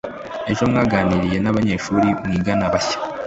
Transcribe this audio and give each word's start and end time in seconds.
ejo 0.51 0.63
waganiriye 0.75 1.37
nabanyeshuri 1.39 2.07
mwigana 2.25 2.63
bashya 2.73 2.97